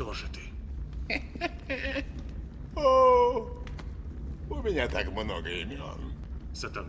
Кто 0.00 0.14
же 0.14 0.24
ты? 0.32 1.14
О, 2.74 3.50
у 4.48 4.62
меня 4.62 4.88
так 4.88 5.12
много 5.12 5.50
имен. 5.50 6.14
Сатана. 6.54 6.88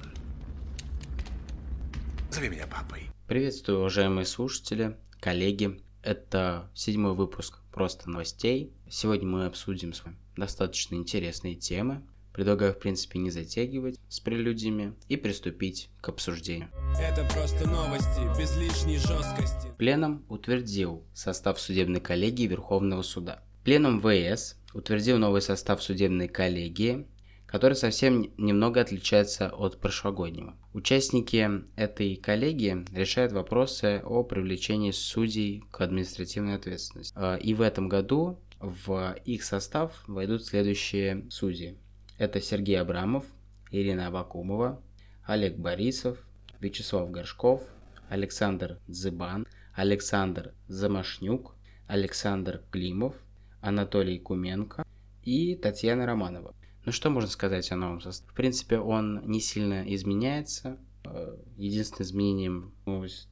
Зови 2.30 2.48
меня 2.48 2.68
папой. 2.68 3.10
Приветствую, 3.28 3.80
уважаемые 3.80 4.24
слушатели, 4.24 4.96
коллеги. 5.20 5.84
Это 6.04 6.72
седьмой 6.74 7.14
выпуск 7.14 7.60
«Просто 7.74 8.10
новостей». 8.10 8.72
Сегодня 8.90 9.28
мы 9.28 9.46
обсудим 9.46 9.92
с 9.92 10.06
вами 10.06 10.16
достаточно 10.38 10.96
интересные 10.96 11.56
темы. 11.56 12.08
Предлагаю, 12.34 12.74
в 12.74 12.80
принципе, 12.80 13.20
не 13.20 13.30
затягивать 13.30 14.00
с 14.08 14.20
прелюдиями 14.20 14.94
и 15.10 15.18
приступить 15.18 15.90
к 16.00 16.10
обсуждению. 16.10 16.70
Это 17.00 17.28
просто 17.34 17.68
новости, 17.68 18.22
без 18.40 18.56
лишней 18.58 18.98
жесткости. 18.98 19.74
Пленум 19.78 20.26
утвердил 20.30 21.04
состав 21.14 21.60
судебной 21.60 22.00
коллегии 22.00 22.48
Верховного 22.48 23.02
суда. 23.02 23.44
Пленум 23.64 24.02
ВС 24.02 24.58
утвердил 24.74 25.18
новый 25.18 25.42
состав 25.42 25.84
судебной 25.84 26.28
коллегии, 26.28 27.06
который 27.46 27.74
совсем 27.74 28.32
немного 28.38 28.80
отличается 28.80 29.50
от 29.50 29.80
прошлогоднего. 29.80 30.56
Участники 30.74 31.50
этой 31.76 32.16
коллегии 32.16 32.86
решают 32.96 33.34
вопросы 33.34 34.02
о 34.06 34.24
привлечении 34.24 34.92
судей 34.92 35.62
к 35.70 35.82
административной 35.82 36.56
ответственности. 36.56 37.14
А, 37.16 37.36
и 37.36 37.54
в 37.54 37.62
этом 37.62 37.90
году 37.90 38.40
в 38.60 39.18
их 39.26 39.44
состав 39.44 40.04
войдут 40.08 40.46
следующие 40.46 41.26
судьи. 41.30 41.78
Это 42.22 42.40
Сергей 42.40 42.80
Абрамов, 42.80 43.26
Ирина 43.72 44.06
Абакумова, 44.06 44.80
Олег 45.24 45.58
Борисов, 45.58 46.24
Вячеслав 46.60 47.10
Горшков, 47.10 47.64
Александр 48.10 48.78
Дзыбан, 48.88 49.48
Александр 49.74 50.54
Замашнюк, 50.68 51.56
Александр 51.88 52.62
Климов, 52.70 53.16
Анатолий 53.60 54.20
Куменко 54.20 54.86
и 55.24 55.56
Татьяна 55.56 56.06
Романова. 56.06 56.54
Ну 56.86 56.92
что 56.92 57.10
можно 57.10 57.28
сказать 57.28 57.72
о 57.72 57.76
новом 57.76 58.02
составе? 58.02 58.32
В 58.32 58.36
принципе, 58.36 58.78
он 58.78 59.24
не 59.26 59.42
сильно 59.42 59.84
изменяется. 59.92 60.78
Э, 61.04 61.36
единственным 61.58 62.06
изменением 62.06 62.76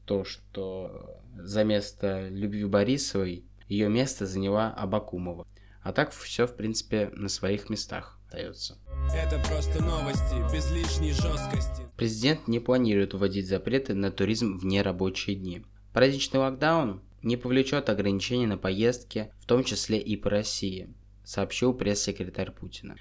то, 0.05 0.23
что 0.23 1.21
за 1.35 1.63
место 1.63 2.27
Любви 2.29 2.65
Борисовой 2.65 3.45
ее 3.67 3.87
место 3.87 4.25
заняла 4.25 4.73
Абакумова. 4.73 5.45
А 5.83 5.93
так 5.93 6.09
все, 6.09 6.47
в 6.47 6.55
принципе, 6.55 7.11
на 7.13 7.29
своих 7.29 7.69
местах 7.69 8.18
остается. 8.29 8.77
Это 9.13 9.39
просто 9.47 9.83
новости, 9.83 10.35
без 10.53 10.71
лишней 10.71 11.13
жесткости. 11.13 11.83
Президент 11.97 12.47
не 12.47 12.59
планирует 12.59 13.13
вводить 13.13 13.47
запреты 13.47 13.95
на 13.95 14.11
туризм 14.11 14.59
в 14.59 14.65
нерабочие 14.65 15.35
дни. 15.35 15.65
Праздничный 15.93 16.39
локдаун 16.39 17.01
не 17.23 17.37
повлечет 17.37 17.89
ограничений 17.89 18.45
на 18.45 18.57
поездки, 18.57 19.31
в 19.39 19.45
том 19.45 19.63
числе 19.63 19.99
и 19.99 20.15
по 20.15 20.29
России, 20.29 20.93
сообщил 21.23 21.73
пресс-секретарь 21.73 22.51
Путина. 22.51 22.97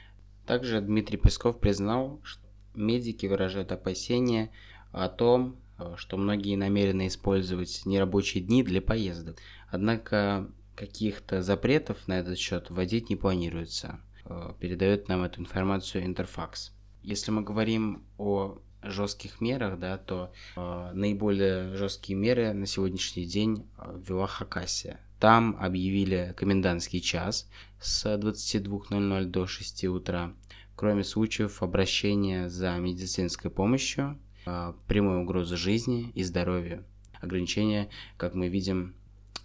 Также 0.46 0.80
Дмитрий 0.80 1.18
Песков 1.18 1.60
признал, 1.60 2.20
что 2.24 2.42
медики 2.74 3.26
выражают 3.26 3.70
опасения 3.70 4.50
о 4.92 5.08
том, 5.08 5.60
что 5.96 6.16
многие 6.16 6.56
намерены 6.56 7.06
использовать 7.06 7.82
нерабочие 7.84 8.42
дни 8.42 8.62
для 8.62 8.80
поездок. 8.80 9.36
Однако 9.70 10.50
каких-то 10.74 11.42
запретов 11.42 12.08
на 12.08 12.18
этот 12.20 12.38
счет 12.38 12.70
вводить 12.70 13.10
не 13.10 13.16
планируется. 13.16 14.00
Э, 14.28 14.52
передает 14.60 15.08
нам 15.08 15.22
эту 15.22 15.40
информацию 15.40 16.04
Интерфакс. 16.04 16.72
Если 17.02 17.30
мы 17.30 17.42
говорим 17.42 18.04
о 18.18 18.58
жестких 18.82 19.40
мерах, 19.40 19.78
да, 19.78 19.96
то 19.96 20.32
э, 20.56 20.90
наиболее 20.92 21.74
жесткие 21.74 22.18
меры 22.18 22.52
на 22.52 22.66
сегодняшний 22.66 23.24
день 23.24 23.66
э, 23.78 24.00
ввела 24.06 24.26
Хакасия. 24.26 25.00
Там 25.18 25.56
объявили 25.58 26.34
комендантский 26.36 27.00
час 27.00 27.48
с 27.80 28.06
22.00 28.06 29.24
до 29.24 29.46
6 29.46 29.84
утра, 29.84 30.32
кроме 30.76 31.02
случаев 31.02 31.62
обращения 31.62 32.48
за 32.48 32.76
медицинской 32.76 33.50
помощью, 33.50 34.18
э, 34.46 34.74
прямой 34.86 35.22
угрозы 35.22 35.56
жизни 35.56 36.11
и 36.14 36.22
здоровью. 36.22 36.84
Ограничения, 37.20 37.88
как 38.17 38.34
мы 38.34 38.48
видим, 38.48 38.94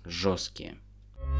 жесткие. 0.04 0.78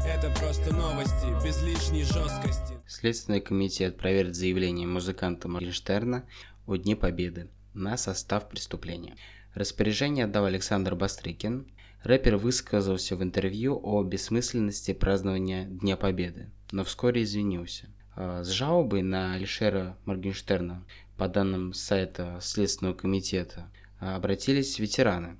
Это 0.02 0.30
просто 0.30 0.72
новости, 0.72 1.26
без 1.44 1.62
лишней 1.62 2.04
жесткости. 2.04 2.78
Следственный 2.86 3.40
комитет 3.40 3.98
проверит 3.98 4.34
заявление 4.34 4.86
музыканта 4.86 5.48
Моргенштерна 5.48 6.24
о 6.66 6.76
Дне 6.76 6.96
Победы 6.96 7.50
на 7.74 7.96
состав 7.96 8.48
преступления. 8.48 9.16
Распоряжение 9.54 10.24
отдал 10.24 10.46
Александр 10.46 10.94
Бастрыкин. 10.94 11.66
Рэпер 12.02 12.36
высказался 12.36 13.16
в 13.16 13.22
интервью 13.22 13.78
о 13.82 14.02
бессмысленности 14.02 14.92
празднования 14.92 15.66
Дня 15.66 15.96
Победы, 15.96 16.50
но 16.72 16.84
вскоре 16.84 17.22
извинился. 17.22 17.88
А, 18.16 18.42
с 18.42 18.48
жалобой 18.48 19.02
на 19.02 19.34
Алишера 19.34 19.96
Моргенштерна, 20.04 20.84
по 21.16 21.28
данным 21.28 21.72
сайта 21.72 22.38
Следственного 22.40 22.94
комитета, 22.94 23.70
обратились 24.00 24.78
ветераны. 24.78 25.36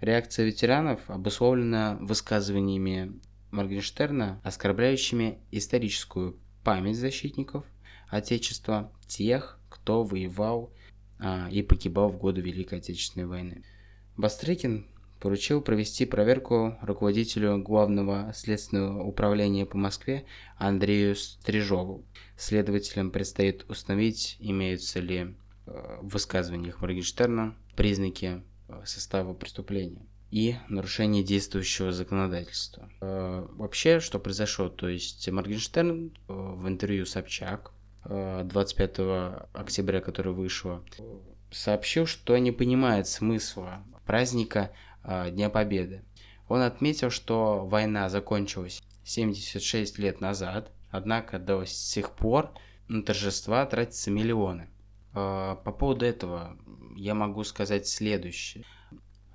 Реакция 0.00 0.46
ветеранов 0.46 1.00
обусловлена 1.08 1.98
высказываниями 2.00 3.18
Моргенштерна, 3.50 4.40
оскорбляющими 4.44 5.38
историческую 5.50 6.38
память 6.64 6.96
защитников 6.96 7.64
Отечества, 8.08 8.92
тех, 9.06 9.58
кто 9.68 10.04
воевал 10.04 10.72
а, 11.18 11.48
и 11.50 11.62
погибал 11.62 12.10
в 12.10 12.18
годы 12.18 12.40
Великой 12.40 12.78
Отечественной 12.78 13.26
войны. 13.26 13.64
Бастрыкин 14.16 14.86
поручил 15.20 15.60
провести 15.60 16.04
проверку 16.06 16.78
руководителю 16.82 17.58
Главного 17.58 18.32
следственного 18.34 19.02
управления 19.02 19.66
по 19.66 19.76
Москве 19.76 20.26
Андрею 20.56 21.16
Стрижову. 21.16 22.04
Следователям 22.36 23.10
предстоит 23.10 23.64
установить, 23.68 24.36
имеются 24.38 25.00
ли 25.00 25.34
э, 25.66 25.98
в 26.00 26.08
высказываниях 26.08 26.80
Моргенштерна 26.80 27.56
признаки 27.76 28.42
э, 28.68 28.82
состава 28.84 29.34
преступления 29.34 30.06
и 30.30 30.56
нарушение 30.68 31.22
действующего 31.22 31.90
законодательства. 31.90 32.90
Э, 33.00 33.46
вообще, 33.52 34.00
что 34.00 34.18
произошло? 34.18 34.68
То 34.68 34.88
есть 34.88 35.28
Моргенштерн 35.28 36.12
э, 36.28 36.32
в 36.32 36.68
интервью 36.68 37.06
Собчак 37.06 37.72
25 38.04 38.94
э, 38.98 39.46
октября, 39.52 40.00
которое 40.00 40.30
вышло, 40.30 40.84
сообщил, 41.50 42.06
что 42.06 42.36
не 42.38 42.52
понимает 42.52 43.08
смысла 43.08 43.82
праздника 44.06 44.70
Дня 45.04 45.48
Победы. 45.48 46.04
Он 46.48 46.60
отметил, 46.60 47.10
что 47.10 47.66
война 47.66 48.08
закончилась 48.08 48.82
76 49.04 49.98
лет 49.98 50.20
назад, 50.20 50.70
однако 50.90 51.38
до 51.38 51.64
сих 51.64 52.12
пор 52.12 52.52
на 52.88 53.02
торжества 53.02 53.64
тратятся 53.66 54.10
миллионы. 54.10 54.68
По 55.12 55.56
поводу 55.78 56.04
этого 56.04 56.58
я 56.96 57.14
могу 57.14 57.44
сказать 57.44 57.86
следующее. 57.86 58.64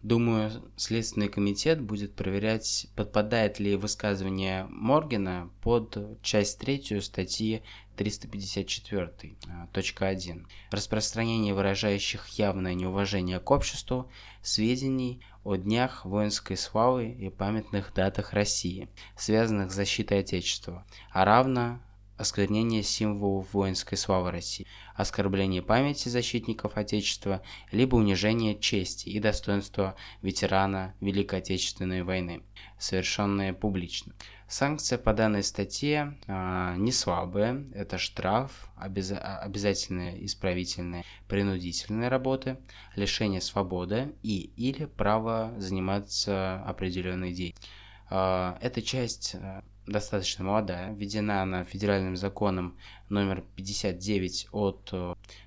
Думаю, 0.04 0.52
Следственный 0.76 1.30
комитет 1.30 1.82
будет 1.82 2.14
проверять, 2.14 2.88
подпадает 2.94 3.62
ли 3.62 3.78
высказывание 3.78 4.66
Моргена 4.70 5.50
под 5.62 5.98
часть 6.22 6.60
третью 6.60 7.02
статьи 7.02 7.64
354.1. 7.96 10.46
Распространение 10.72 11.54
выражающих 11.54 12.28
явное 12.38 12.74
неуважение 12.74 13.40
к 13.40 13.50
обществу 13.50 14.12
сведений 14.42 15.22
о 15.46 15.56
днях 15.56 16.04
воинской 16.04 16.58
славы 16.58 17.10
и 17.10 17.30
памятных 17.30 17.94
датах 17.94 18.34
России, 18.34 18.90
связанных 19.16 19.72
с 19.72 19.76
защитой 19.76 20.20
Отечества, 20.20 20.86
а 21.12 21.24
равно 21.24 21.80
осквернение 22.18 22.84
символов 22.84 23.54
воинской 23.54 23.98
славы 23.98 24.32
России, 24.32 24.68
оскорбление 24.96 25.62
памяти 25.62 26.10
защитников 26.10 26.78
Отечества, 26.78 27.42
либо 27.72 27.96
унижение 27.96 28.58
чести 28.58 29.10
и 29.10 29.20
достоинства 29.20 29.96
ветерана 30.22 30.94
Великой 31.00 31.40
Отечественной 31.40 32.04
войны, 32.04 32.44
совершенные 32.78 33.54
публично. 33.54 34.14
Санкция 34.48 35.00
по 35.00 35.14
данной 35.14 35.42
статье 35.42 36.16
э, 36.28 36.76
не 36.78 36.92
слабая, 36.92 37.66
это 37.74 37.98
штраф, 37.98 38.70
обяз... 38.76 39.12
обязательные 39.12 40.24
исправительные 40.26 41.04
принудительные 41.28 42.10
работы, 42.10 42.58
лишение 42.96 43.42
свободы 43.42 44.14
и 44.22 44.52
или 44.56 44.86
право 44.86 45.54
заниматься 45.58 46.62
определенной 46.68 47.34
деятельностью. 47.34 47.72
Э, 48.12 48.56
эта 48.62 48.84
часть 48.84 49.36
а, 49.36 49.64
достаточно 49.86 50.44
молодая, 50.44 50.94
введена 50.94 51.42
она 51.42 51.64
федеральным 51.64 52.16
законом 52.16 52.78
номер 53.10 53.44
59 53.56 54.48
от 54.52 54.94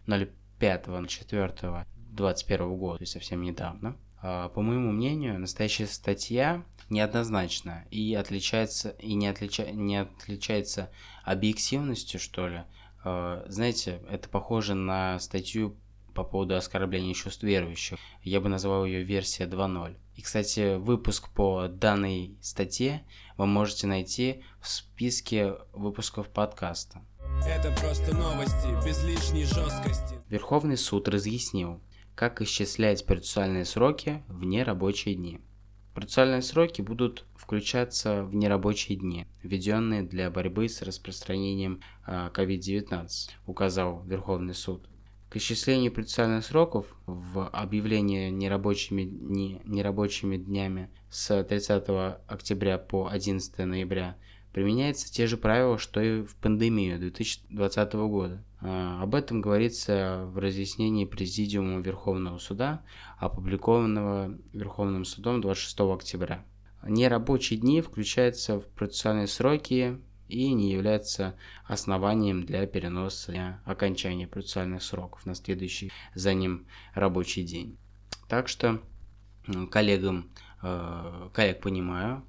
05.04.21 0.06 1.84
э, 2.18 2.76
года, 2.76 2.98
то 2.98 3.02
есть 3.02 3.12
совсем 3.12 3.42
недавно. 3.42 3.96
А, 4.22 4.48
по 4.48 4.62
моему 4.62 4.92
мнению, 4.92 5.38
настоящая 5.38 5.86
статья 5.86 6.64
неоднозначна 6.90 7.84
и 7.90 8.14
отличается 8.14 8.90
и 8.90 9.14
не, 9.14 9.28
отлича, 9.28 9.70
не 9.70 9.96
отличается 9.98 10.90
объективностью, 11.24 12.20
что 12.20 12.48
ли. 12.48 12.62
А, 13.04 13.44
знаете, 13.48 14.00
это 14.10 14.28
похоже 14.28 14.74
на 14.74 15.18
статью 15.18 15.76
по 16.14 16.24
поводу 16.24 16.56
оскорбления 16.56 17.14
чувств 17.14 17.42
верующих. 17.42 17.98
Я 18.22 18.40
бы 18.40 18.48
назвал 18.48 18.84
ее 18.86 19.02
версия 19.02 19.44
2.0. 19.44 19.96
И, 20.16 20.22
кстати, 20.22 20.76
выпуск 20.76 21.28
по 21.28 21.68
данной 21.68 22.36
статье 22.40 23.04
вы 23.36 23.46
можете 23.46 23.86
найти 23.86 24.42
в 24.60 24.68
списке 24.68 25.54
выпусков 25.74 26.30
подкаста. 26.30 27.02
Это 27.46 27.70
просто 27.72 28.16
новости, 28.16 28.86
без 28.86 29.04
лишней 29.04 29.44
жесткости. 29.44 30.18
Верховный 30.30 30.78
суд 30.78 31.06
разъяснил, 31.08 31.82
как 32.14 32.40
исчислять 32.40 33.04
процессуальные 33.04 33.66
сроки 33.66 34.24
в 34.28 34.42
нерабочие 34.44 35.14
дни. 35.16 35.42
Процессуальные 35.94 36.42
сроки 36.42 36.80
будут 36.80 37.26
включаться 37.34 38.24
в 38.24 38.34
нерабочие 38.34 38.96
дни, 38.98 39.26
введенные 39.42 40.02
для 40.02 40.30
борьбы 40.30 40.68
с 40.68 40.80
распространением 40.80 41.82
COVID-19, 42.06 43.08
указал 43.46 44.02
Верховный 44.04 44.54
суд. 44.54 44.88
К 45.28 45.36
исчислению 45.36 45.92
процессуальных 45.92 46.44
сроков 46.44 46.86
в 47.06 47.48
объявлении 47.48 48.30
нерабочими, 48.30 49.02
дни, 49.02 49.60
нерабочими 49.64 50.36
днями 50.36 50.88
с 51.10 51.42
30 51.42 51.84
октября 52.28 52.78
по 52.78 53.08
11 53.08 53.58
ноября 53.58 54.16
применяются 54.52 55.12
те 55.12 55.26
же 55.26 55.36
правила, 55.36 55.76
что 55.78 56.00
и 56.00 56.22
в 56.22 56.34
пандемию 56.36 56.98
2020 56.98 57.92
года. 57.92 58.42
А, 58.62 59.02
об 59.02 59.14
этом 59.14 59.42
говорится 59.42 60.22
в 60.32 60.38
разъяснении 60.38 61.04
Президиума 61.04 61.80
Верховного 61.80 62.38
Суда, 62.38 62.82
опубликованного 63.18 64.38
Верховным 64.54 65.04
Судом 65.04 65.42
26 65.42 65.80
октября. 65.80 66.44
Нерабочие 66.82 67.58
дни 67.58 67.82
включаются 67.82 68.60
в 68.60 68.66
процессуальные 68.68 69.26
сроки 69.26 70.00
и 70.28 70.52
не 70.52 70.72
являются 70.72 71.36
основанием 71.64 72.44
для 72.44 72.66
переноса 72.66 73.60
окончания 73.64 74.26
процессуальных 74.26 74.82
сроков 74.82 75.26
на 75.26 75.34
следующий 75.34 75.92
за 76.14 76.34
ним 76.34 76.66
рабочий 76.94 77.44
день. 77.44 77.76
Так 78.28 78.48
что 78.48 78.80
коллегам, 79.70 80.30
э, 80.62 81.28
коллег 81.32 81.60
понимаю, 81.60 82.24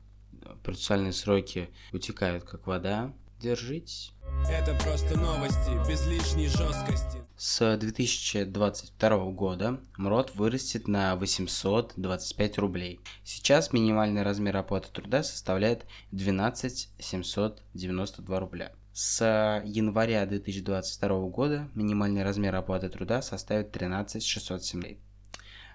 процессуальные 0.64 1.14
сроки 1.14 1.70
утекают 1.92 2.44
как 2.44 2.68
вода. 2.68 3.14
Держитесь. 3.40 4.14
Это 4.50 4.74
просто 4.84 5.18
новости, 5.18 5.88
без 5.88 6.08
лишней 6.08 6.48
жесткости. 6.48 7.20
С 7.38 7.78
2022 7.78 9.32
года 9.32 9.80
МРОД 9.98 10.36
вырастет 10.36 10.88
на 10.88 11.16
825 11.16 12.58
рублей. 12.58 13.00
Сейчас 13.24 13.74
минимальный 13.74 14.24
размер 14.24 14.58
оплаты 14.58 14.90
труда 14.92 15.22
составляет 15.24 15.86
12 16.12 16.90
792 16.98 18.40
рубля. 18.40 18.72
С 18.94 19.24
января 19.66 20.26
2022 20.26 21.30
года 21.30 21.70
минимальный 21.76 22.24
размер 22.24 22.56
оплаты 22.56 22.90
труда 22.90 23.22
составит 23.22 23.72
13 23.72 24.24
607 24.24 24.82
рублей. 24.82 25.00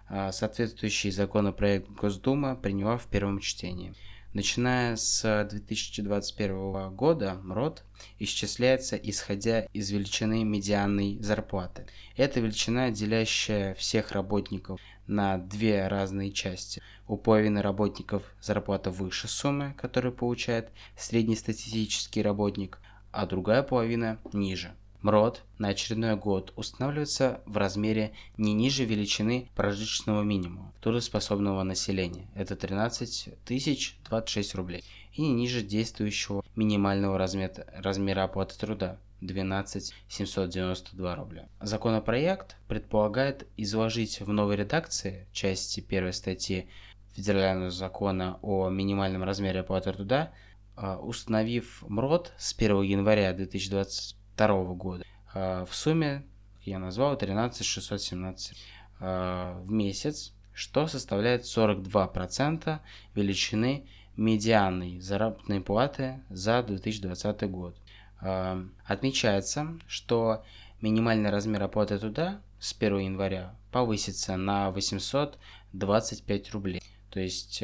А 0.09 0.31
соответствующий 0.31 1.11
законопроект 1.11 1.89
Госдума 1.89 2.55
приняла 2.55 2.99
в 2.99 3.07
первом 3.07 3.41
чтении. 3.41 3.95
Начиная 4.35 4.97
с 4.97 5.47
2021 5.51 6.97
года 6.97 7.35
МРОД 7.45 7.85
исчисляется 8.19 8.97
исходя 8.97 9.67
из 9.75 9.91
величины 9.91 10.43
медианной 10.43 11.19
зарплаты. 11.21 11.87
Это 12.17 12.41
величина, 12.41 12.91
делящая 12.91 13.75
всех 13.75 14.13
работников 14.13 14.81
на 15.07 15.37
две 15.37 15.87
разные 15.87 16.33
части. 16.33 16.81
У 17.07 17.19
половины 17.19 17.61
работников 17.61 18.23
зарплата 18.41 18.91
выше 18.91 19.29
суммы, 19.29 19.75
которую 19.77 20.15
получает 20.15 20.71
среднестатистический 20.97 22.23
работник, 22.23 22.79
а 23.11 23.27
другая 23.27 23.63
половина 23.63 24.19
ниже. 24.33 24.75
МРОД 25.03 25.43
на 25.59 25.69
очередной 25.69 26.17
год 26.17 26.53
устанавливается 26.57 27.41
в 27.47 27.57
размере 27.57 28.13
не 28.37 28.53
ниже 28.53 28.85
величины 28.85 29.51
прожиточного 29.55 30.23
минимума 30.23 30.73
трудоспособного 30.81 31.63
населения, 31.63 32.29
это 32.35 32.57
13 32.57 33.45
тысяч 33.45 33.99
26 34.09 34.55
рублей, 34.55 34.85
и 35.13 35.23
не 35.23 35.33
ниже 35.33 35.63
действующего 35.63 36.45
минимального 36.57 37.19
размера, 37.19 37.67
размера 37.75 38.25
оплаты 38.25 38.59
труда 38.59 38.99
12 39.21 39.95
792 40.09 41.15
рубля. 41.15 41.49
Законопроект 41.61 42.57
предполагает 42.69 43.47
изложить 43.57 44.21
в 44.21 44.33
новой 44.33 44.57
редакции 44.57 45.27
части 45.33 45.81
первой 45.81 46.13
статьи 46.13 46.69
Федерального 47.13 47.71
закона 47.71 48.39
о 48.43 48.69
минимальном 48.71 49.23
размере 49.23 49.61
оплаты 49.61 49.93
труда, 49.93 50.33
а, 50.77 50.99
установив 50.99 51.85
МРОД 51.89 52.33
с 52.39 52.55
1 52.55 52.83
января 52.83 53.33
2020 53.33 54.17
2022 54.37 54.75
года. 54.75 55.05
А, 55.35 55.65
в 55.65 55.75
сумме 55.75 56.25
я 56.63 56.79
назвал 56.79 57.17
13 57.17 57.65
617 57.65 58.57
а, 59.01 59.61
в 59.63 59.71
месяц, 59.71 60.33
что 60.53 60.87
составляет 60.87 61.43
42% 61.45 62.79
величины 63.15 63.87
медианной 64.17 65.01
заработной 65.01 65.61
платы 65.61 66.23
за 66.29 66.63
2020 66.63 67.51
год. 67.51 67.77
А, 68.21 68.65
отмечается, 68.85 69.79
что 69.87 70.45
минимальный 70.81 71.31
размер 71.31 71.63
оплаты 71.63 71.99
труда 71.99 72.41
с 72.59 72.75
1 72.79 72.99
января 72.99 73.55
повысится 73.71 74.37
на 74.37 74.71
825 74.71 76.51
рублей, 76.51 76.83
то 77.11 77.21
есть 77.21 77.63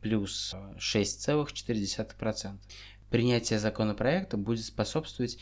плюс 0.00 0.54
6,4%. 0.78 2.58
Принятие 3.10 3.58
законопроекта 3.58 4.36
будет 4.36 4.64
способствовать 4.64 5.38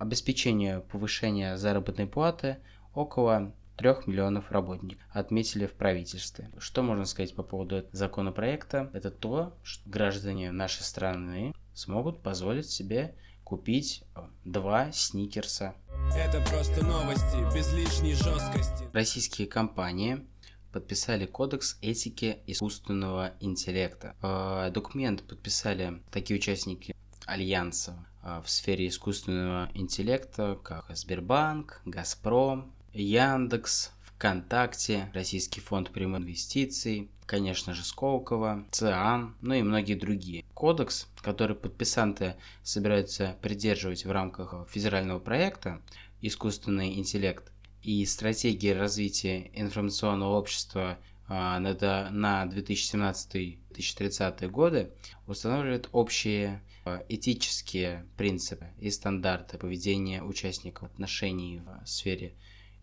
обеспечению 0.00 0.82
повышения 0.82 1.56
заработной 1.56 2.06
платы 2.06 2.56
около 2.94 3.54
3 3.76 4.06
миллионов 4.06 4.50
работников, 4.50 5.02
отметили 5.10 5.66
в 5.66 5.74
правительстве. 5.74 6.50
Что 6.58 6.82
можно 6.82 7.04
сказать 7.04 7.34
по 7.34 7.42
поводу 7.42 7.84
законопроекта? 7.92 8.90
Это 8.92 9.10
то, 9.10 9.56
что 9.62 9.88
граждане 9.88 10.52
нашей 10.52 10.82
страны 10.82 11.54
смогут 11.74 12.22
позволить 12.22 12.68
себе 12.68 13.14
купить 13.44 14.04
два 14.44 14.90
сникерса. 14.92 15.74
Это 16.16 16.40
просто 16.50 16.84
новости, 16.84 17.36
без 17.54 17.72
лишней 17.74 18.14
жесткости. 18.14 18.88
Российские 18.92 19.48
компании 19.48 20.26
подписали 20.72 21.26
кодекс 21.26 21.78
этики 21.82 22.38
искусственного 22.46 23.32
интеллекта. 23.40 24.14
Э, 24.22 24.70
документ 24.72 25.22
подписали 25.24 26.02
такие 26.10 26.38
участники 26.38 26.94
Альянса 27.26 28.06
в 28.22 28.44
сфере 28.46 28.88
искусственного 28.88 29.70
интеллекта, 29.74 30.58
как 30.62 30.86
Сбербанк, 30.94 31.80
Газпром, 31.84 32.72
Яндекс, 32.92 33.92
ВКонтакте, 34.02 35.10
Российский 35.14 35.60
фонд 35.60 35.90
прямых 35.90 36.20
инвестиций, 36.20 37.08
конечно 37.24 37.72
же 37.72 37.84
Сколково, 37.84 38.66
ЦИАН, 38.70 39.36
ну 39.40 39.54
и 39.54 39.62
многие 39.62 39.94
другие. 39.94 40.44
Кодекс, 40.52 41.08
который 41.22 41.56
подписанты 41.56 42.36
собираются 42.62 43.38
придерживать 43.40 44.04
в 44.04 44.10
рамках 44.10 44.68
федерального 44.68 45.20
проекта 45.20 45.80
«Искусственный 46.20 46.98
интеллект» 46.98 47.50
и 47.82 48.04
стратегии 48.04 48.70
развития 48.70 49.50
информационного 49.54 50.36
общества 50.36 50.98
а, 51.26 51.58
на 51.60 52.46
2017-2030 52.46 54.48
годы, 54.48 54.90
устанавливает 55.26 55.88
общие 55.92 56.60
этические 57.08 58.06
принципы 58.16 58.66
и 58.78 58.90
стандарты 58.90 59.58
поведения 59.58 60.22
участников 60.22 60.90
отношений 60.90 61.60
в 61.60 61.86
сфере 61.86 62.34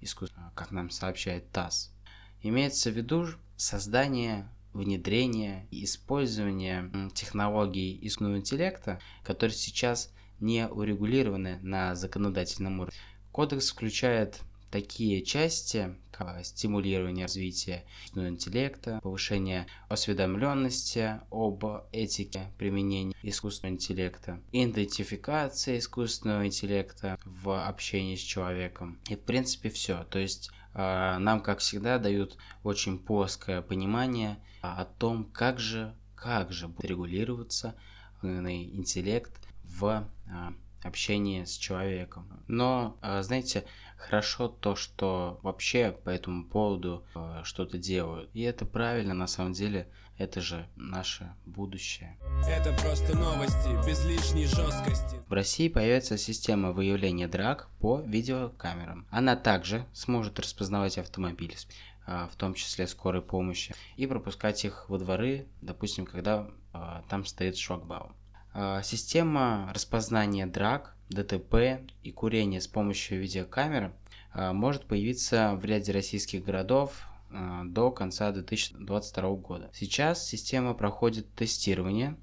искусства, 0.01 0.51
как 0.55 0.71
нам 0.71 0.89
сообщает 0.89 1.51
ТАСС. 1.51 1.91
Имеется 2.41 2.91
в 2.91 2.95
виду 2.95 3.27
создание, 3.55 4.47
внедрение 4.73 5.67
и 5.71 5.83
использование 5.85 6.91
технологий 7.13 7.97
искусственного 8.01 8.39
интеллекта, 8.39 8.99
которые 9.23 9.55
сейчас 9.55 10.13
не 10.39 10.67
урегулированы 10.67 11.59
на 11.61 11.95
законодательном 11.95 12.79
уровне. 12.79 12.97
Кодекс 13.31 13.71
включает 13.71 14.39
такие 14.81 15.23
части, 15.23 15.95
как 16.11 16.45
стимулирование 16.45 17.25
развития 17.25 17.83
интеллекта, 18.13 18.99
повышение 19.01 19.65
осведомленности 19.89 21.19
об 21.31 21.65
этике 21.91 22.51
применения 22.59 23.15
искусственного 23.23 23.73
интеллекта, 23.73 24.39
идентификация 24.51 25.79
искусственного 25.79 26.45
интеллекта 26.45 27.17
в 27.25 27.67
общении 27.67 28.15
с 28.15 28.19
человеком. 28.19 28.99
И 29.09 29.15
в 29.15 29.21
принципе 29.21 29.71
все. 29.71 30.03
То 30.11 30.19
есть 30.19 30.51
а, 30.75 31.17
нам, 31.17 31.41
как 31.41 31.57
всегда, 31.57 31.97
дают 31.97 32.37
очень 32.63 32.99
плоское 32.99 33.63
понимание 33.63 34.37
о 34.61 34.85
том, 34.85 35.25
как 35.25 35.59
же, 35.59 35.95
как 36.13 36.51
же 36.51 36.67
будет 36.67 36.85
регулироваться 36.85 37.73
интеллект 38.21 39.33
в 39.63 40.07
общении 40.87 41.43
с 41.43 41.55
человеком. 41.57 42.27
Но, 42.47 42.97
а, 43.01 43.21
знаете, 43.21 43.65
хорошо 43.97 44.47
то, 44.47 44.75
что 44.75 45.39
вообще 45.43 45.91
по 45.91 46.09
этому 46.09 46.45
поводу 46.45 47.05
а, 47.13 47.43
что-то 47.43 47.77
делают. 47.77 48.29
И 48.33 48.41
это 48.41 48.65
правильно, 48.65 49.13
на 49.13 49.27
самом 49.27 49.53
деле, 49.53 49.87
это 50.17 50.41
же 50.41 50.67
наше 50.75 51.31
будущее. 51.45 52.17
Это 52.47 52.73
просто 52.81 53.15
новости, 53.15 53.87
без 53.87 54.03
лишней 54.05 54.45
жесткости. 54.45 55.21
В 55.27 55.33
России 55.33 55.67
появится 55.67 56.17
система 56.17 56.71
выявления 56.71 57.27
драк 57.27 57.69
по 57.79 58.01
видеокамерам. 58.01 59.05
Она 59.11 59.35
также 59.35 59.85
сможет 59.93 60.39
распознавать 60.39 60.97
автомобили, 60.97 61.55
а, 62.05 62.27
в 62.27 62.35
том 62.35 62.53
числе 62.55 62.87
скорой 62.87 63.21
помощи, 63.21 63.75
и 63.95 64.07
пропускать 64.07 64.65
их 64.65 64.89
во 64.89 64.97
дворы, 64.97 65.47
допустим, 65.61 66.05
когда 66.05 66.49
там 67.09 67.25
стоит 67.25 67.57
шлагбаум. 67.57 68.15
А, 68.59 68.81
система 68.81 69.69
распознания 69.71 70.47
драк, 70.47 70.95
ДТП 71.09 71.79
и 72.01 72.11
курения 72.11 72.59
с 72.59 72.67
помощью 72.67 73.21
видеокамеры 73.21 73.93
может 74.33 74.85
появиться 74.85 75.55
в 75.55 75.63
ряде 75.63 75.91
российских 75.91 76.43
городов 76.43 77.07
до 77.31 77.91
конца 77.91 78.31
2022 78.31 79.29
года. 79.35 79.69
Сейчас 79.73 80.27
система 80.27 80.73
проходит 80.73 81.33
тестирование, 81.33 82.17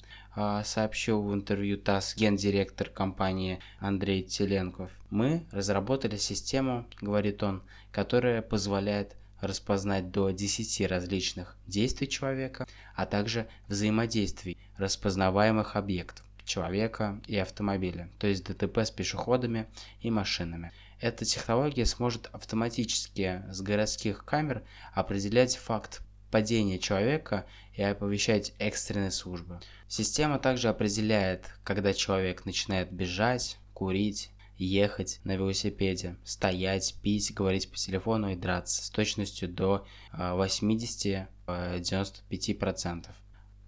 сообщил 0.64 1.22
в 1.22 1.32
интервью 1.32 1.78
ТАСС 1.78 2.16
гендиректор 2.16 2.88
компании 2.88 3.60
Андрей 3.78 4.22
Теленков. 4.22 4.90
Мы 5.10 5.46
разработали 5.52 6.16
систему, 6.16 6.84
говорит 7.00 7.42
он, 7.42 7.62
которая 7.90 8.42
позволяет 8.42 9.16
распознать 9.40 10.10
до 10.10 10.30
10 10.30 10.86
различных 10.88 11.56
действий 11.66 12.08
человека, 12.08 12.66
а 12.94 13.06
также 13.06 13.48
взаимодействий 13.68 14.58
распознаваемых 14.76 15.76
объектов 15.76 16.24
человека 16.44 17.20
и 17.26 17.36
автомобиля, 17.38 18.10
то 18.18 18.26
есть 18.26 18.44
ДТП 18.44 18.78
с 18.78 18.90
пешеходами 18.90 19.66
и 20.00 20.10
машинами. 20.10 20.72
Эта 21.00 21.24
технология 21.24 21.86
сможет 21.86 22.28
автоматически 22.32 23.42
с 23.50 23.60
городских 23.60 24.24
камер 24.24 24.62
определять 24.92 25.56
факт 25.56 26.02
падения 26.30 26.78
человека 26.78 27.46
и 27.74 27.82
оповещать 27.82 28.54
экстренные 28.58 29.10
службы. 29.10 29.60
Система 29.88 30.38
также 30.38 30.68
определяет, 30.68 31.46
когда 31.62 31.92
человек 31.92 32.44
начинает 32.44 32.92
бежать, 32.92 33.58
курить 33.72 34.30
ехать 34.56 35.20
на 35.24 35.36
велосипеде, 35.36 36.16
стоять, 36.24 36.96
пить, 37.02 37.32
говорить 37.34 37.70
по 37.70 37.76
телефону 37.76 38.30
и 38.30 38.36
драться 38.36 38.84
с 38.84 38.90
точностью 38.90 39.48
до 39.48 39.86
80-95%. 40.12 41.26
А, 41.46 43.14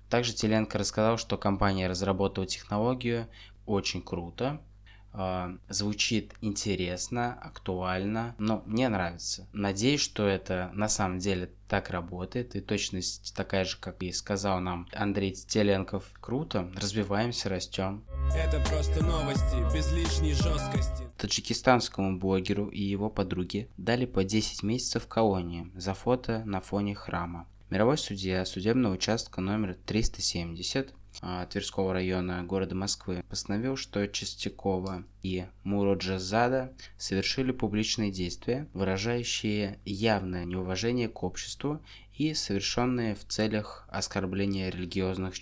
Также 0.09 0.33
Теленко 0.33 0.79
рассказал, 0.79 1.19
что 1.19 1.37
компания 1.37 1.89
разработала 1.89 2.47
технологию 2.47 3.29
очень 3.67 4.03
круто, 4.03 4.61
а, 5.19 5.57
звучит 5.71 6.35
интересно, 6.43 7.39
актуально, 7.41 8.35
но 8.39 8.63
мне 8.67 8.91
нравится. 8.91 9.49
Надеюсь, 9.55 10.03
что 10.03 10.27
это 10.27 10.71
на 10.75 10.89
самом 10.91 11.21
деле 11.21 11.51
так 11.69 11.89
работает, 11.89 12.55
и 12.55 12.61
точность 12.61 13.35
такая 13.35 13.65
же, 13.65 13.79
как 13.79 14.03
и 14.03 14.13
сказал 14.13 14.61
нам 14.61 14.87
Андрей 14.93 15.33
Теленков. 15.33 16.05
Круто, 16.21 16.71
развиваемся, 16.77 17.49
растем. 17.49 18.05
Это 18.35 18.61
просто 18.61 19.05
новости, 19.05 19.57
без 19.75 19.93
лишней 19.93 20.33
жесткости. 20.33 21.05
Таджикистанскому 21.17 22.19
блогеру 22.19 22.69
и 22.69 22.83
его 22.83 23.11
подруге 23.11 23.69
дали 23.77 24.07
по 24.07 24.25
10 24.25 24.63
месяцев 24.63 25.07
колонии 25.07 25.71
за 25.75 25.95
фото 25.95 26.43
на 26.45 26.61
фоне 26.61 26.95
храма. 26.95 27.47
Мировой 27.71 27.99
судья 27.99 28.45
судебного 28.45 28.95
участка 28.95 29.41
номер 29.41 29.77
370 29.87 30.95
а, 31.23 31.47
Тверского 31.47 31.93
района 31.93 32.43
города 32.45 32.75
Москвы 32.75 33.25
постановил, 33.29 33.77
что 33.77 34.07
Чистякова 34.07 35.05
и 35.23 35.47
Муроджазада 35.65 36.73
совершили 36.99 37.53
публичные 37.53 38.11
действия, 38.11 38.69
выражающие 38.73 39.81
явное 39.85 40.45
неуважение 40.45 41.09
к 41.09 41.23
обществу 41.23 41.81
и 42.15 42.35
совершенные 42.35 43.15
в 43.15 43.25
целях 43.25 43.89
оскорбления 43.91 44.71
религиозных 44.71 45.35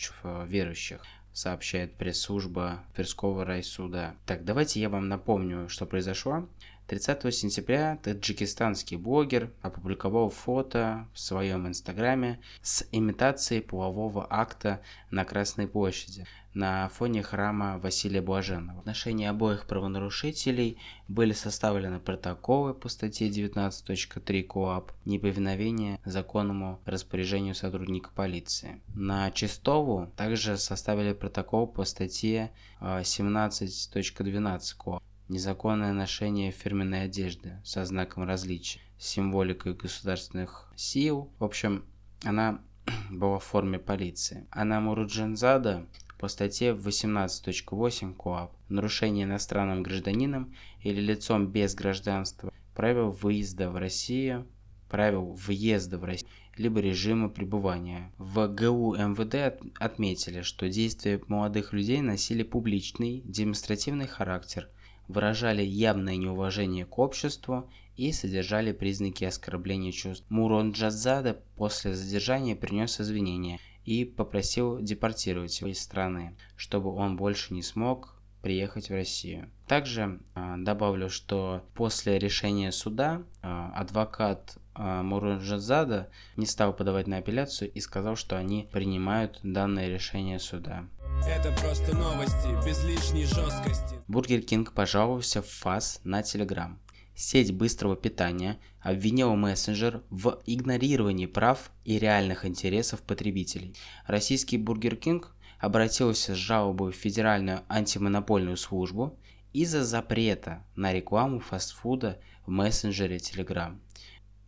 верующих 0.46 1.02
сообщает 1.34 1.96
пресс-служба 1.96 2.84
Тверского 2.94 3.44
райсуда. 3.44 4.14
Так, 4.24 4.44
давайте 4.44 4.80
я 4.80 4.88
вам 4.88 5.08
напомню, 5.08 5.68
что 5.68 5.84
произошло. 5.84 6.48
30 6.86 7.34
сентября 7.34 7.98
таджикистанский 8.02 8.96
блогер 8.96 9.50
опубликовал 9.62 10.30
фото 10.30 11.08
в 11.12 11.18
своем 11.18 11.66
инстаграме 11.66 12.40
с 12.62 12.86
имитацией 12.92 13.62
полового 13.62 14.26
акта 14.28 14.80
на 15.10 15.24
Красной 15.24 15.66
площади 15.66 16.26
на 16.54 16.88
фоне 16.88 17.22
храма 17.22 17.78
Василия 17.78 18.22
Блаженного. 18.22 18.76
В 18.76 18.80
отношении 18.80 19.26
обоих 19.26 19.66
правонарушителей 19.66 20.78
были 21.08 21.32
составлены 21.32 21.98
протоколы 21.98 22.74
по 22.74 22.88
статье 22.88 23.28
19.3 23.28 24.42
КОАП 24.44 24.92
«Неповиновение 25.04 26.00
законному 26.04 26.80
распоряжению 26.84 27.54
сотрудника 27.54 28.10
полиции». 28.14 28.80
На 28.94 29.30
Чистову 29.32 30.12
также 30.16 30.56
составили 30.56 31.12
протокол 31.12 31.66
по 31.66 31.84
статье 31.84 32.52
17.12 32.80 34.46
а, 34.46 34.82
КОАП 34.82 35.02
Незаконное 35.28 35.94
ношение 35.94 36.50
фирменной 36.50 37.04
одежды 37.04 37.58
со 37.64 37.86
знаком 37.86 38.24
различия, 38.24 38.80
символикой 38.98 39.72
государственных 39.72 40.70
сил. 40.76 41.32
В 41.38 41.44
общем, 41.44 41.86
она 42.24 42.60
была 43.10 43.38
в 43.38 43.44
форме 43.44 43.78
полиции. 43.78 44.46
Она 44.50 44.80
Муруджанзада 44.80 45.86
по 46.24 46.28
статье 46.28 46.72
18.8 46.72 48.14
КОАП 48.14 48.50
«Нарушение 48.70 49.24
иностранным 49.24 49.82
гражданином 49.82 50.54
или 50.80 50.98
лицом 50.98 51.48
без 51.48 51.74
гражданства 51.74 52.50
правил 52.74 53.10
выезда 53.10 53.68
в 53.68 53.76
Россию, 53.76 54.46
правил 54.88 55.34
въезда 55.34 55.98
в 55.98 56.04
Россию, 56.04 56.30
либо 56.56 56.80
режима 56.80 57.28
пребывания. 57.28 58.10
В 58.16 58.46
ГУ 58.46 58.96
МВД 58.96 59.62
отметили, 59.78 60.40
что 60.40 60.70
действия 60.70 61.20
молодых 61.28 61.74
людей 61.74 62.00
носили 62.00 62.42
публичный, 62.42 63.20
демонстративный 63.26 64.06
характер– 64.06 64.70
выражали 65.08 65.62
явное 65.62 66.16
неуважение 66.16 66.86
к 66.86 66.98
обществу 66.98 67.70
и 67.96 68.12
содержали 68.12 68.72
признаки 68.72 69.24
оскорбления 69.24 69.92
чувств. 69.92 70.24
Мурон 70.28 70.72
Джазада 70.72 71.40
после 71.56 71.94
задержания 71.94 72.56
принес 72.56 73.00
извинения 73.00 73.60
и 73.84 74.04
попросил 74.04 74.80
депортировать 74.80 75.58
его 75.60 75.70
из 75.70 75.80
страны, 75.80 76.36
чтобы 76.56 76.92
он 76.94 77.16
больше 77.16 77.54
не 77.54 77.62
смог 77.62 78.14
приехать 78.44 78.90
в 78.90 78.92
Россию. 78.92 79.48
Также 79.66 80.20
э, 80.34 80.54
добавлю, 80.58 81.08
что 81.08 81.64
после 81.74 82.18
решения 82.18 82.72
суда 82.72 83.22
э, 83.42 83.70
адвокат 83.74 84.58
э, 84.74 85.02
Мурунжазада 85.02 86.10
не 86.36 86.44
стал 86.44 86.74
подавать 86.74 87.06
на 87.06 87.16
апелляцию 87.16 87.72
и 87.72 87.80
сказал, 87.80 88.16
что 88.16 88.36
они 88.36 88.68
принимают 88.70 89.40
данное 89.42 89.88
решение 89.88 90.38
суда. 90.38 90.84
Это 91.26 91.52
просто 91.62 91.96
новости, 91.96 92.66
без 92.66 92.84
лишней 92.84 93.24
жесткости. 93.24 93.96
Бургер 94.08 94.42
Кинг 94.42 94.72
пожаловался 94.72 95.40
в 95.40 95.48
ФАС 95.48 96.00
на 96.04 96.22
Телеграм. 96.22 96.78
Сеть 97.14 97.54
быстрого 97.54 97.94
питания 97.94 98.58
обвинила 98.80 99.34
мессенджер 99.34 100.02
в 100.10 100.42
игнорировании 100.46 101.26
прав 101.26 101.70
и 101.84 101.98
реальных 101.98 102.44
интересов 102.44 103.02
потребителей. 103.02 103.76
Российский 104.06 104.58
Бургер 104.58 104.96
Кинг 104.96 105.34
обратился 105.60 106.34
с 106.34 106.38
жалобой 106.38 106.92
в 106.92 106.96
Федеральную 106.96 107.62
антимонопольную 107.68 108.56
службу 108.56 109.16
из-за 109.52 109.84
запрета 109.84 110.64
на 110.74 110.92
рекламу 110.92 111.38
фастфуда 111.38 112.20
в 112.44 112.50
мессенджере 112.50 113.18
Telegram. 113.18 113.78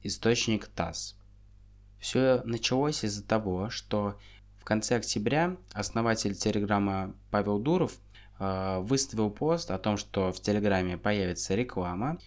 Источник 0.03 0.67
ТАСС. 0.67 1.17
Все 2.01 2.43
началось 2.45 3.05
из-за 3.05 3.25
того, 3.25 3.71
что 3.71 4.19
в 4.59 4.65
конце 4.65 4.97
октября 4.97 5.57
основатель 5.73 6.35
Телеграма 6.35 7.15
Павел 7.31 7.61
Дуров 7.61 7.93
э, 8.41 8.81
выставил 8.81 9.31
пост 9.31 9.71
о 9.71 9.79
том, 9.79 9.97
что 9.97 10.33
в 10.33 10.41
Телеграме 10.41 10.99
появится 10.99 11.55
реклама 11.55 12.19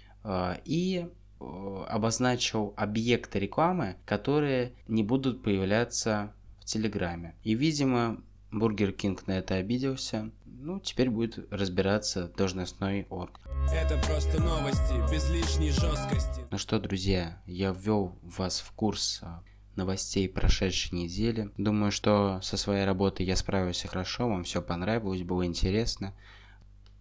и 0.66 1.08
э, 1.40 1.86
обозначил 1.88 2.74
объекты 2.78 3.40
рекламы, 3.40 3.98
которые 4.06 4.74
не 4.88 5.04
будут 5.04 5.44
появляться 5.44 6.34
в 6.60 6.66
Телеграме. 6.66 7.36
И, 7.44 7.56
видимо, 7.56 8.22
Бургер 8.52 8.92
Кинг 8.92 9.28
на 9.28 9.34
это 9.34 9.56
обиделся. 9.56 10.32
Ну, 10.46 10.80
теперь 10.80 11.10
будет 11.10 11.52
разбираться 11.52 12.28
должностной 12.36 13.06
орган. 13.10 13.42
Это 13.72 13.98
просто 14.08 14.42
новости, 14.42 15.12
без 15.12 15.30
лишней 15.30 15.70
жесткости. 15.70 16.42
Ну 16.50 16.58
что, 16.58 16.80
друзья, 16.80 17.42
я 17.46 17.72
ввел 17.72 18.18
вас 18.24 18.60
в 18.60 18.72
курс 18.72 19.20
а, 19.22 19.42
новостей 19.76 20.28
прошедшей 20.28 20.98
недели. 20.98 21.52
Думаю, 21.58 21.92
что 21.92 22.40
со 22.42 22.58
своей 22.58 22.86
работой 22.86 23.26
я 23.26 23.36
справился 23.36 23.88
хорошо, 23.88 24.28
вам 24.28 24.44
все 24.44 24.62
понравилось, 24.62 25.24
было 25.24 25.46
интересно. 25.46 26.14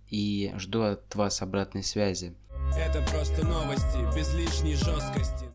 И 0.08 0.52
жду 0.56 0.82
от 0.82 1.14
вас 1.14 1.42
обратной 1.42 1.82
связи. 1.82 2.34
Это 2.76 3.02
просто 3.02 3.44
новости, 3.44 3.98
без 4.14 4.32
лишней 4.34 4.74
жесткости. 4.74 5.46